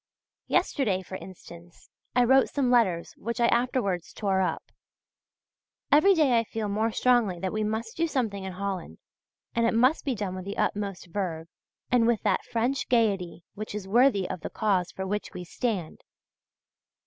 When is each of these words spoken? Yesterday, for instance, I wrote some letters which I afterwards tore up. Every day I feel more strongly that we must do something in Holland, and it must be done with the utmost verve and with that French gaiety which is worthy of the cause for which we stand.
Yesterday, 0.47 1.03
for 1.03 1.13
instance, 1.17 1.91
I 2.15 2.23
wrote 2.23 2.49
some 2.49 2.71
letters 2.71 3.13
which 3.17 3.39
I 3.39 3.45
afterwards 3.49 4.13
tore 4.13 4.41
up. 4.41 4.71
Every 5.91 6.15
day 6.15 6.39
I 6.39 6.43
feel 6.43 6.67
more 6.69 6.89
strongly 6.91 7.39
that 7.39 7.53
we 7.53 7.63
must 7.63 7.97
do 7.97 8.07
something 8.07 8.43
in 8.43 8.53
Holland, 8.53 8.97
and 9.53 9.67
it 9.67 9.75
must 9.75 10.03
be 10.03 10.15
done 10.15 10.33
with 10.33 10.45
the 10.45 10.57
utmost 10.57 11.05
verve 11.05 11.49
and 11.91 12.07
with 12.07 12.23
that 12.23 12.43
French 12.45 12.89
gaiety 12.89 13.45
which 13.53 13.75
is 13.75 13.87
worthy 13.87 14.27
of 14.27 14.41
the 14.41 14.49
cause 14.49 14.89
for 14.91 15.05
which 15.05 15.35
we 15.35 15.43
stand. 15.43 16.01